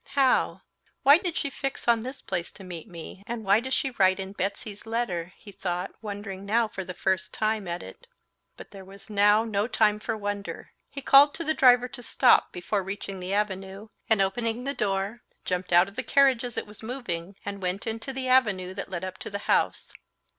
[0.15, 0.61] How?
[1.03, 4.19] Why did she fix on this place to meet me, and why does she write
[4.19, 8.07] in Betsy's letter?" he thought, wondering now for the first time at it.
[8.57, 10.71] But there was now no time for wonder.
[10.89, 15.21] He called to the driver to stop before reaching the avenue, and opening the door,
[15.45, 18.89] jumped out of the carriage as it was moving, and went into the avenue that
[18.89, 19.93] led up to the house.